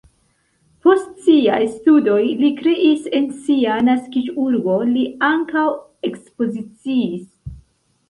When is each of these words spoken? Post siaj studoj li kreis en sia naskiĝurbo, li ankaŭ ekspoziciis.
Post 0.85 1.11
siaj 1.25 1.59
studoj 1.73 2.23
li 2.39 2.49
kreis 2.63 3.07
en 3.19 3.29
sia 3.43 3.77
naskiĝurbo, 3.91 4.81
li 4.97 5.07
ankaŭ 5.33 5.71
ekspoziciis. 6.13 7.27